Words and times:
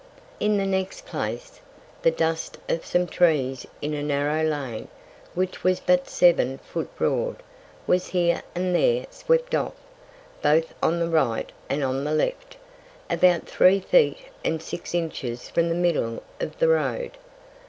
In 0.39 0.57
the 0.57 0.65
next 0.65 1.05
Place, 1.05 1.59
the 2.01 2.09
Dust 2.09 2.57
of 2.67 2.83
some 2.87 3.05
Trees 3.05 3.67
in 3.83 3.93
a 3.93 4.01
narrow 4.01 4.41
Lane, 4.41 4.87
which 5.35 5.63
was 5.63 5.79
but 5.79 6.09
seven 6.09 6.57
Foot 6.57 6.89
broad, 6.97 7.43
was 7.85 8.07
here 8.07 8.41
and 8.55 8.73
there 8.75 9.05
swept 9.11 9.53
off, 9.53 9.75
both 10.41 10.73
on 10.81 10.99
the 10.99 11.07
Right 11.07 11.51
and 11.69 11.83
on 11.83 12.03
the 12.03 12.15
Left, 12.15 12.57
about 13.11 13.45
three 13.47 13.79
Feet 13.79 14.17
and 14.43 14.59
six 14.59 14.95
Inches 14.95 15.49
from 15.49 15.69
the 15.69 15.75
Middle 15.75 16.23
of 16.39 16.57
the 16.57 16.69
Road. 16.69 17.11